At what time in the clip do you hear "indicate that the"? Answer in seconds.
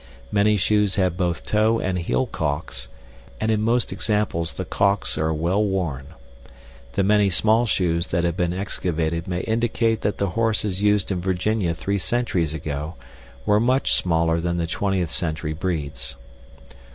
9.41-10.29